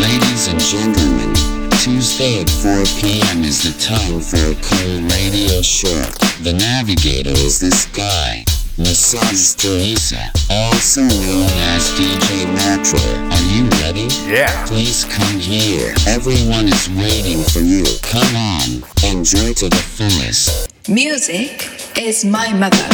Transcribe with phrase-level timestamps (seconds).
[0.00, 1.34] Ladies and gentlemen,
[1.78, 3.44] Tuesday at 4 p.m.
[3.44, 6.02] is the time for a cool radio show.
[6.42, 8.44] The navigator is this guy,
[8.76, 12.98] Massage Teresa, also known as DJ Metro.
[13.30, 14.08] Are you ready?
[14.26, 14.66] Yeah.
[14.66, 15.94] Please come here.
[16.08, 17.84] Everyone is waiting for you.
[18.02, 20.72] Come on, enjoy to the fullest.
[20.88, 22.88] Music is my mother.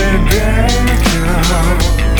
[0.00, 2.19] again, girl.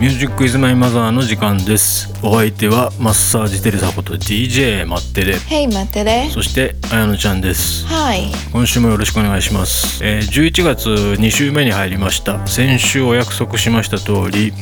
[0.00, 2.08] ミュージックイズマイマザーの時間です。
[2.22, 5.32] お相手はマッサージテレサこと DJ マッテレ。
[5.66, 6.30] 待ってね。
[6.32, 7.84] そしてあやのちゃんです。
[7.86, 8.30] はい。
[8.52, 12.46] 今週もよろしくお願いします、えー11月2週目に入りました。
[12.46, 14.52] 先週お約束しました通り、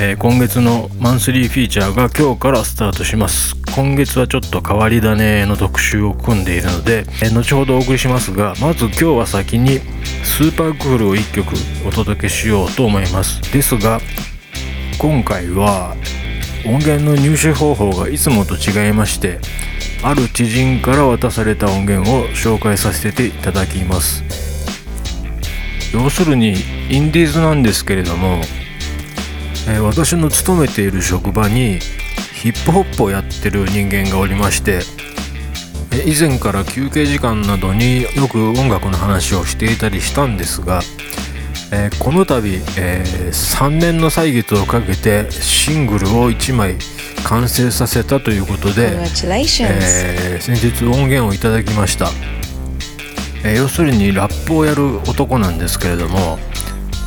[0.00, 3.54] えー今月のマンスリーフィーチャーが今日からスタートします。
[3.76, 9.78] 今月はちょっと変わり種の特集を組んでいるので、えー後ほどお送りしますがまず今日は先に
[10.24, 11.54] スーパークールを1曲
[11.86, 13.40] お届けしようと思います。
[13.52, 14.00] ですが
[15.02, 15.96] 今回は
[16.64, 19.40] 音源の入手方法がいつもと違いまして
[20.04, 24.22] ある知人から渡された音源を紹介させていただきます。
[25.92, 26.54] 要するに
[26.88, 28.42] インディーズなんですけれども、
[29.68, 31.80] えー私の勤めている職場に
[32.34, 34.82] ヒップホップをやってる人間がおりまして
[36.06, 40.80] 以前から休憩時間などによく音楽の話をしていたりしたんですが
[41.72, 43.02] えーこの度、え
[43.32, 46.76] 3年の歳月をかけてシングルを1枚
[47.24, 48.90] 完成させたということで.
[49.70, 52.10] えー先日音源をいただきました、
[53.44, 56.38] えー要するにラップをやる男なんですけれども、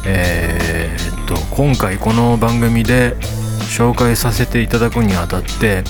[0.06, 3.16] えーっと今回この番組で
[3.78, 5.84] 紹介させていただくにあたって、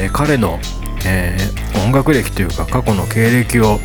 [0.00, 0.58] えー彼の、
[1.04, 3.80] えー音楽歴というか過去の経歴を、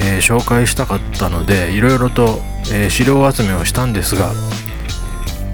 [0.00, 2.40] えー紹介したかったのでいろいろと、
[2.72, 4.32] えー資料集めをしたんですが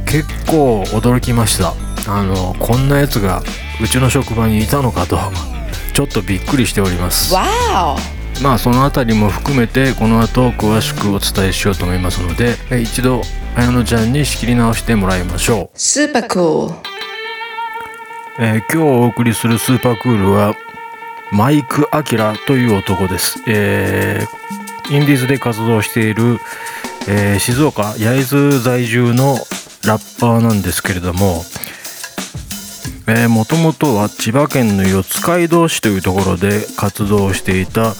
[0.06, 1.74] 結構驚きました
[2.12, 3.42] あのこんなやつが
[3.82, 5.18] うちの職場にいたのかと
[5.94, 7.34] ちょっとびっくりしております.
[8.42, 13.22] まあそのあたりも含めてこの後詳しくお伝えしようと思いますのでえ一度
[13.54, 16.74] 綾乃ちゃんに仕切り直してもらいましょう Super cool.
[18.40, 20.54] えー今日お送りするスーパークールは
[21.32, 24.42] マイク・アキラという男です、えー
[24.90, 26.38] インディーズで活動している、
[27.08, 29.36] えー静岡焼津在住の
[29.86, 31.42] ラッパーなんですけれども
[33.28, 37.94] もともとは千葉県の四街道市というところで活動していた、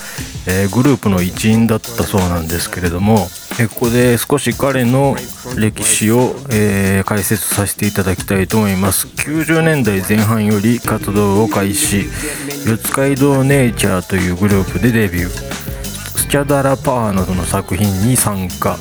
[0.47, 3.27] えーグループの一員だったそうなんですけれども、
[3.61, 5.17] えーここで少し彼の
[5.57, 9.07] 歴史を、え解説させていただきたいと思います。
[9.09, 12.07] 90年代前半より活動を開始。
[12.65, 15.29] 四街道ネイチャーというグループでデビュー。
[16.23, 18.79] スチャダラパーなどの作品に参加、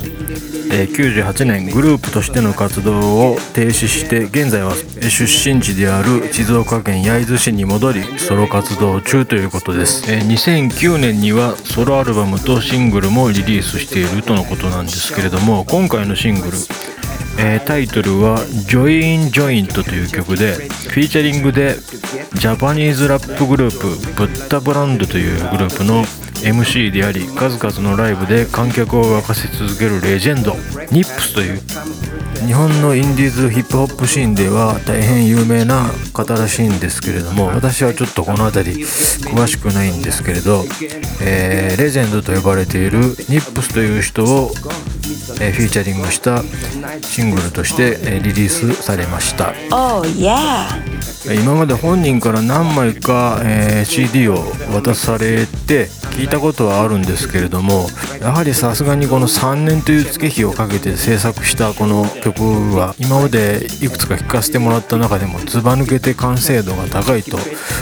[0.73, 16.57] え98年グループとしての活動を停止して現在は出身地である静岡県焼津市に戻りソロ活動中ということです、え2009年にはソロアルバムとシングルもリリースしているとのことなんですけれども今回のシングル
[17.39, 21.75] えータイトルは「ジョイン・ジョイント」という曲でフィーチャリングで
[22.35, 26.05] ジャパニーズラップグループブッダブランドというグループの
[26.43, 30.53] MC であり数々のライブで観客を沸かせ続けるレジェンド
[30.91, 31.59] ニップスという
[32.45, 40.63] 日本のインディーズヒップホップシーンでは大変有名な方らしいんですけれども私はちょっとこの辺り詳しくないんですけれど、
[41.23, 44.51] えーレジェンドと呼ばれているニップスという人を、
[45.41, 46.41] えーフィーチャリングした
[47.01, 50.03] シングルとして、えーリリースされました Oh.
[51.33, 54.37] 今まで本人から何枚か、えー CD を
[54.71, 57.87] 渡されて聞いたことはあるんですけれども
[58.21, 62.43] やはりさすがにこの3年という月日をかけて制作したこの曲
[62.75, 67.37] は今までいくつか聴かせてもらった中でもずば抜けて完成度が高いと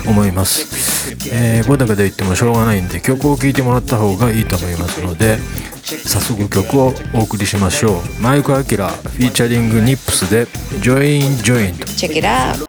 [0.08, 5.38] 思います、えー、これだけで言ってもしょうがないんで曲を聴いてもらった方がいいと思いますので
[5.84, 8.22] 早速曲をお送りしましょう。
[8.22, 10.48] マイク・アキラフィーチャリング・ニップスで
[10.82, 12.64] 「Join Join」チェッラー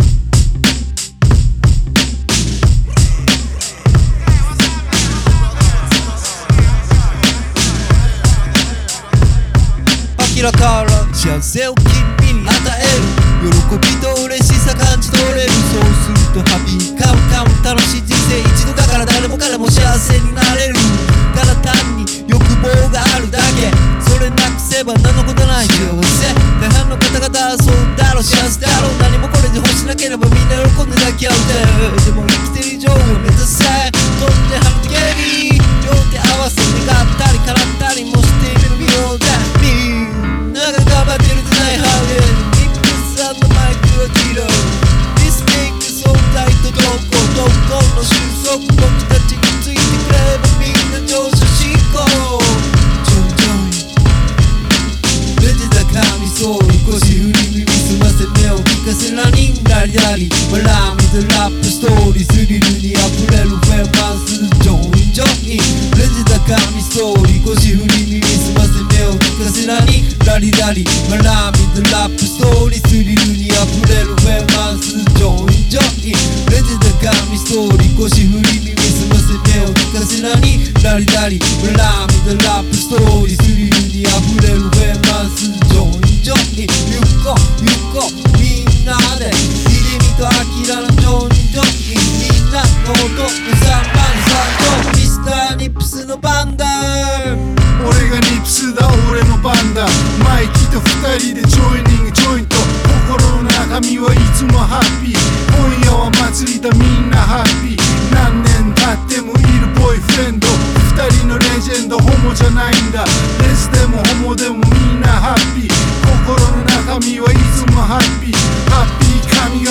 [10.19, 13.21] アキラから幸せを君に与える。
[13.41, 14.60] 喜びと嬉しさ。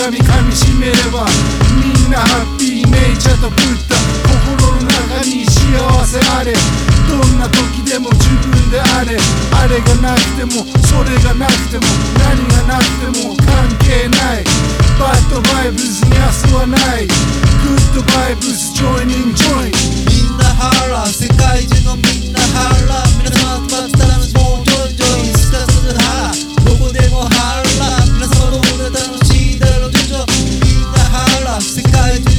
[0.08, 1.28] ピー神々噛みしめれば
[1.76, 4.00] みんなハッピーネイチャーとブッダ
[4.48, 5.76] 心の中に幸
[6.06, 6.54] せあれ。
[7.10, 9.18] どんな時でも自分であれ。
[9.52, 11.84] あれがなくてもそれがなくても
[12.16, 14.44] 何がなくても関係ない。
[14.96, 17.06] バッドバイブスに明日はない。
[17.06, 17.12] グ
[17.76, 19.76] ッドバイブスジョイニングジョイン。
[20.08, 28.69] みんなハラ世界中のみんなハラ皆様集まったらもうジョイジョイすかさずハラどこでもハラ皆様ど
[31.60, 32.29] ハ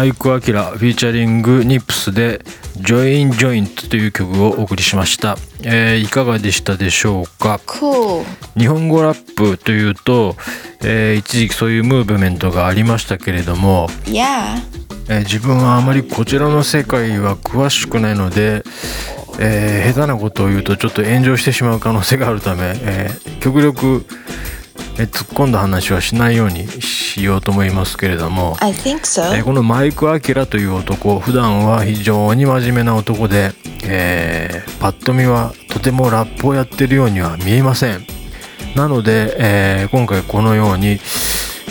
[0.00, 2.42] マイク・アキラフィーチャリングニップスで
[2.80, 8.24] 「Join Joint」という曲をお送りしました、えーいかがでしたでしょうか？Cool.
[8.56, 10.38] 日本語ラップというと、
[10.82, 14.62] えー一時期そういうムーブメントがありましたけれども、Yeah.
[15.10, 18.62] えー自分はあまりこちらの世界は詳しくないので、
[19.38, 24.06] えー下手なことを言うとちょっと炎上してしまう可能性があるため、えー極力、
[24.98, 28.56] えー突っ込んだ話はしないようにしようと思いますけれども、
[29.00, 29.30] so.
[29.40, 33.52] ーこのマイク・アキラという男普段は非常に真面目な男で、
[33.84, 38.06] えーパッと見はとてもラップをやってるようには見えません
[38.74, 40.98] なので、えー今回このように、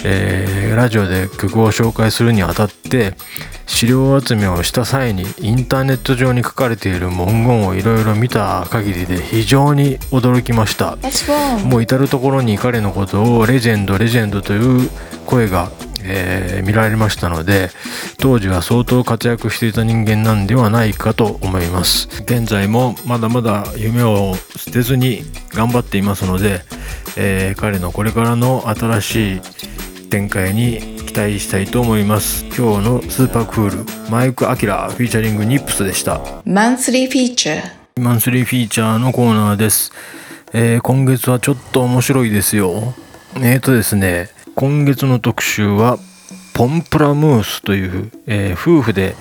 [0.03, 3.15] えーラジオで曲を紹介するにあたって
[3.65, 10.96] 資料集めをした際にインターネット上に書かれている文言をいろいろ見た限りで非常に驚きました?
[11.65, 14.89] もう至る所に彼のことをレジェンドレジェンドという
[15.25, 15.70] 声が、
[16.03, 17.70] ええー見られましたので
[18.20, 26.62] 当時は相当活躍していた人間なんではないかと思います現在もまだまだ夢を捨てずに頑張っていますので、
[27.18, 29.41] えー彼のこれからの新しい
[30.09, 32.45] 展開に期待したいと思います。
[32.45, 36.15] 今日の super cool マイク・アキラフィーチャリングニップスでした。
[36.45, 37.61] Monthly feature.
[38.00, 39.91] monthly feature のコーナーです、
[40.53, 42.93] えー今月はちょっと面白いですよ。
[43.35, 45.99] えーとですね今月の特集は
[46.53, 49.15] ポンプラムースという、えー夫婦で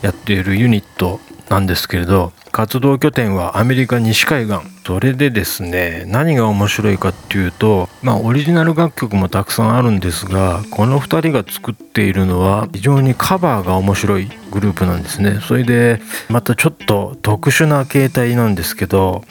[0.00, 1.20] やっているユニット
[1.52, 4.60] なんですけれど活動拠点はアメリカ西海岸。
[4.84, 15.38] それでですね何が面白いかっていうとまあオリジナル楽曲もたくさんあるんですがこの2人が作っているのは非常にカバーが面白いグループなんですね。
[15.46, 19.22] それでまたちょっと特殊な形態なんですけど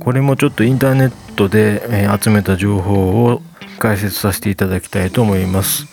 [0.00, 3.42] これもちょっとインターネットで、集めた情報を
[3.78, 5.86] 解説させていただきたいと思います。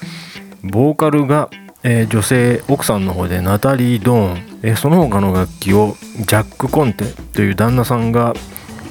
[0.64, 1.50] ボーカルが、
[1.90, 8.34] えー女性奥さんの方でナタリー・ドーン、えーその他の楽器をジャック・コンテという旦那さんが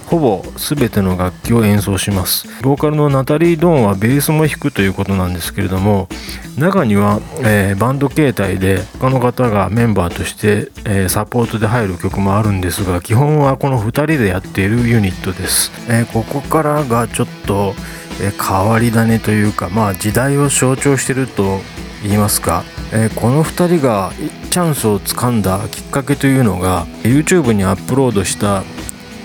[0.07, 2.47] ほぼ全ての楽器を演奏します。
[2.63, 6.09] ボーカルのナタリー・ドーンはベースも弾くということなんですけれども
[6.57, 17.75] 中には、えーバンド形態で他の方がメンバーとして、えーサポートで入る曲もあるんですが基本はこの2人でやっているユニットです、えーここからがちょっと、
[18.23, 21.61] え変わり種というかまあ時代を象徴してると
[22.03, 24.13] 言いますか、えーこの2人が
[24.51, 28.65] チャンスをつかんだきっかけというのが YouTube にアップロードした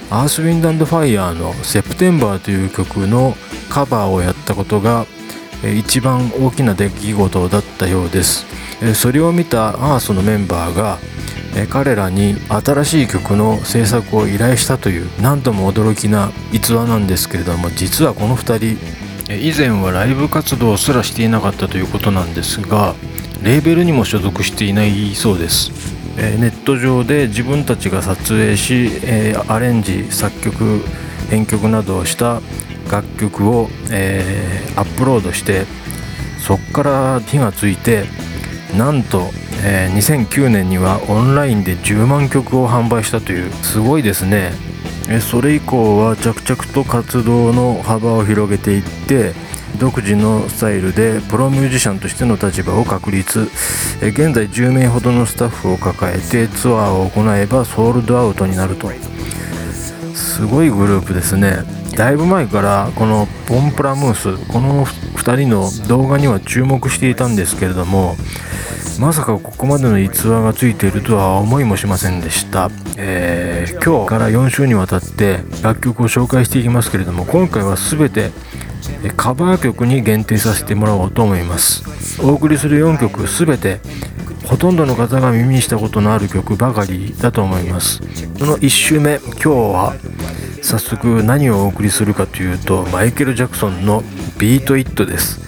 [0.09, 3.35] アースウィンドファイヤーの「セプテンバー」という曲の
[3.69, 5.05] カバーをやったことが
[5.63, 8.45] 一番大きな出来事だったようです。
[8.95, 10.97] それを見たアースのメンバーが
[11.69, 19.00] 彼らに新しい曲の制作を依頼したという何とも驚きな逸話なんですけれども実はこの2人
[19.39, 22.95] 以前はライブ活動すらしていなかったということなんですが
[23.43, 25.71] レーベルにも所属していないそうです。
[26.15, 28.91] ネット上で自分たちが撮影し、
[29.47, 30.81] アレンジ作曲
[31.29, 32.41] 編曲などをした
[32.91, 35.65] 楽曲を、えアップロードして
[36.45, 38.03] そこから火がついて
[38.77, 39.31] なんと、
[39.63, 44.51] え2009年にはオンラインで10万曲を販売したというすごいですね。
[45.19, 49.33] それ以降は着々と活動の幅を広げていって
[49.79, 53.49] 独自のスタイルでプロミュージシャンとしての立場を確立。
[54.01, 58.91] 現在10名ほどのスタッフを抱えてツアーを行えばソールドアウトになると。
[60.13, 61.63] すごいグループですね。
[61.95, 68.15] だいぶ前からこのポンプラムースこの2人の動画には注目していたんですけれども
[68.99, 78.31] まさかここまでの逸話がついているとは思いもしませんでした、えー今日から4週にわたって楽曲を紹介していきますけれども今回は全て
[79.17, 81.83] カバー曲に限定させてもらおうと思います。
[82.21, 83.79] お送りする4曲全て
[84.45, 88.01] ほとんどの方が耳にしたことのある曲ばかりだと思います。
[88.37, 89.95] その1周目今日は
[90.61, 94.03] 早速何をお送りするかというとマイケル・ジャクソンの
[94.37, 95.39] 「ビート・イット」です。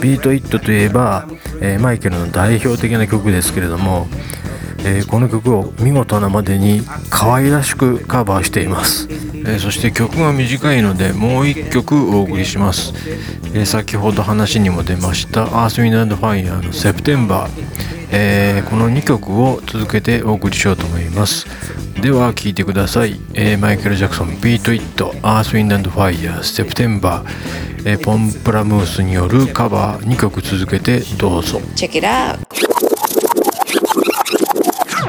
[0.00, 1.26] ビート・イットといえば、
[1.60, 4.06] えーマイケルの代表的な曲ですけれども、
[4.84, 12.92] えーこの曲を見事なまでに可愛らしくカバーしています、えーそして曲が短いのでもう1曲お送りします、
[13.54, 17.50] え先ほど話にも出ました「アース・ウィンド・ファイヤー」の「セプテンバー」
[18.10, 21.46] えこの2曲を続けてお送りしようと思います。
[22.00, 31.58] では聴いてください、えマイケル・ジャクソン「Beat It」「アース・ウィンド・ファイヤー」「セプテンバー」えーポンプラムースによるカバー2曲続けてどうぞ。
[31.76, 32.38] Check it out.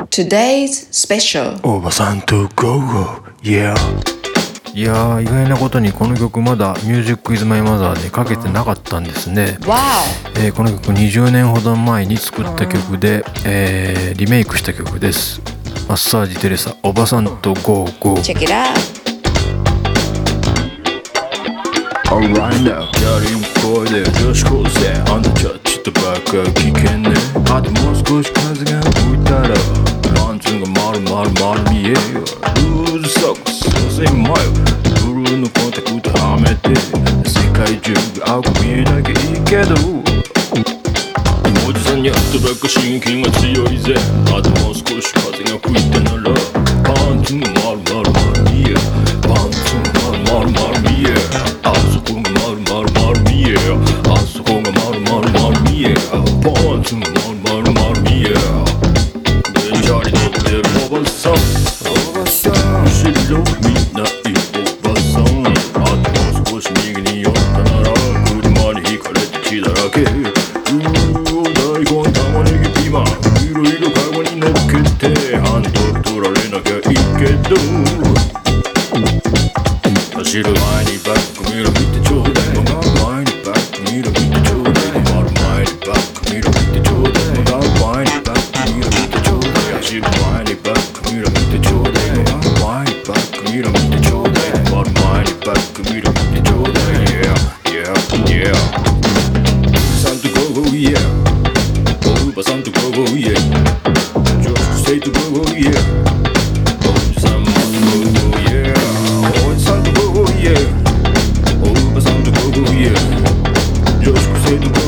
[0.10, 1.60] Today's special.
[1.68, 3.22] おばさんとゴーゴー。
[3.42, 3.76] Yeah
[4.74, 9.58] いやー意外なことにこの曲まだ「Music Is My Mother でかけてなかったんですね.
[10.36, 15.42] えーこの曲20年ほど前に作った曲で、えーリメイクした曲です。
[15.88, 19.05] マッサージテレサおばさんとゴーゴー
[22.16, 27.12] Alright now やりんこいで女子高生あんたちゃちょっとばっか危険ね
[27.52, 29.54] あともう少し風が吹いたら
[30.16, 33.68] パンツが丸々丸見えよルーズソックス
[34.00, 34.52] 5000マイル
[35.12, 36.74] ブルーのコンタクトはめて
[37.28, 39.76] 世界中が青く見えなきゃいいけど
[41.68, 43.96] おじさんに会ったばっか心筋が強いぜ
[44.28, 45.15] あともう少し
[80.36, 82.05] Shiru 前にバック見ろ見て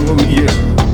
[0.08, 0.87] economia.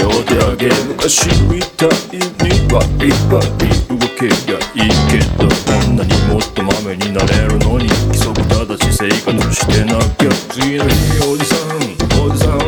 [0.00, 2.24] 日筋肉痛でお手上げ昔みたいに
[2.72, 10.90] はいっぱい動けりゃいいけどこんなにもっとマメになれるのに規則正しい生活してなきゃ次の日
[11.28, 11.76] おじさん
[12.22, 12.59] おじさん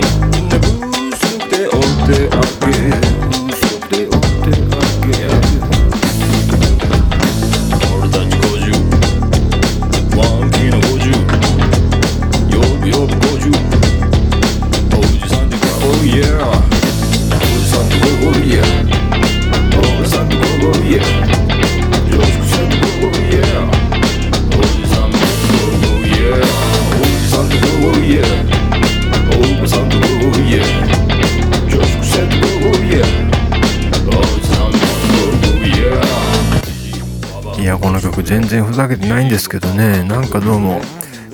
[38.72, 40.80] ふざけてないんですけどねなんかどうも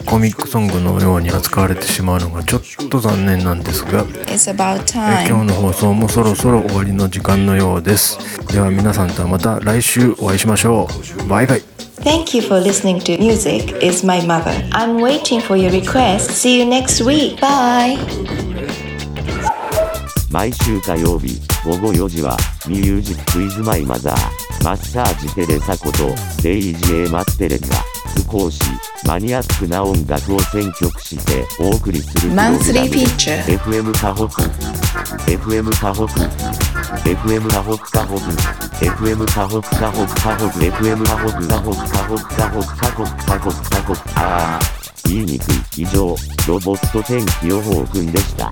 [0.05, 4.81] コミックソングのように扱われてしまうのがちょっと残念なんですが It's about
[5.23, 5.47] え今 time.
[5.47, 8.19] 日の放送もそろそろ終わりの時間のようです
[8.53, 10.89] では皆さんとはまた来週お会いしましょ
[11.25, 11.63] うバイバイ
[12.01, 14.53] Thank you for listening to Music is My Mother.
[14.71, 16.31] I'm waiting for your request.
[16.31, 17.39] See you next week.
[17.41, 17.99] Bye.
[20.31, 22.37] 毎週火曜日午後4時は
[22.69, 24.15] 「ミュージックイズマイマザー」
[24.65, 27.77] マッサージテレサことデイジエマッテレンが
[28.31, 28.61] 少し
[29.07, 33.45] マニアックな音楽を選曲してお送りするプログラム Monthly Feature.
[33.59, 34.43] FM カホク
[35.31, 36.13] FM カホク
[37.09, 38.21] FM カホクカホク
[38.85, 45.09] FM カホクカホクカホク FM カホクカホクカホクカホクカホクカホクカホクあー。
[45.09, 45.83] 言いにくい。
[45.83, 46.15] 以上。
[46.47, 48.51] ロボット天気予報くんでした